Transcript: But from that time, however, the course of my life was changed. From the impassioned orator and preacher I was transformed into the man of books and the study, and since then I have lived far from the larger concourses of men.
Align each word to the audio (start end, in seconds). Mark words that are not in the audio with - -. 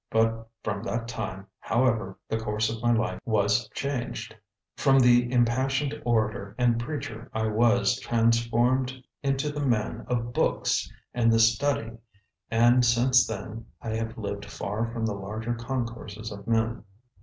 But 0.09 0.49
from 0.63 0.81
that 0.81 1.07
time, 1.07 1.45
however, 1.59 2.17
the 2.27 2.39
course 2.39 2.71
of 2.71 2.81
my 2.81 2.91
life 2.91 3.19
was 3.23 3.69
changed. 3.75 4.33
From 4.75 4.97
the 4.97 5.31
impassioned 5.31 6.01
orator 6.03 6.55
and 6.57 6.79
preacher 6.79 7.29
I 7.35 7.45
was 7.45 7.99
transformed 7.99 8.95
into 9.21 9.51
the 9.51 9.63
man 9.63 10.05
of 10.09 10.33
books 10.33 10.91
and 11.13 11.31
the 11.31 11.37
study, 11.37 11.91
and 12.49 12.83
since 12.83 13.27
then 13.27 13.67
I 13.79 13.89
have 13.89 14.17
lived 14.17 14.45
far 14.45 14.91
from 14.91 15.05
the 15.05 15.13
larger 15.13 15.53
concourses 15.53 16.31
of 16.31 16.47
men. 16.47 16.83